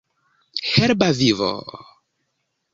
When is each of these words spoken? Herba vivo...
Herba 0.71 1.09
vivo... 1.19 1.51